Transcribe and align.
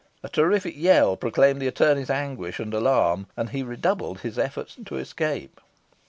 A 0.23 0.29
terrific 0.29 0.75
yell 0.75 1.15
proclaimed 1.15 1.61
the 1.61 1.67
attorney's 1.67 2.09
anguish 2.09 2.59
and 2.59 2.73
alarm, 2.73 3.27
and 3.37 3.51
he 3.51 3.61
redoubled 3.61 4.21
his 4.21 4.39
efforts 4.39 4.75
to 4.83 4.97
escape. 4.97 5.61